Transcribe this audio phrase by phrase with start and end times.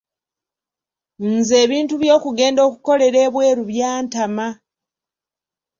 [1.33, 4.47] Nze ebintu by'okugenda okukolera ebweru byantama.